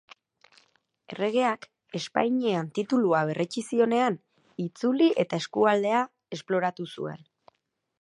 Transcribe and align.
Erregeak 1.15 1.67
Espainian 1.99 2.71
titulua 2.79 3.21
berretsi 3.33 3.67
zionean, 3.67 4.19
itzuli 4.67 5.13
eta 5.27 5.43
eskualdea 5.45 6.05
esploratu 6.39 6.93
zuen. 6.99 7.27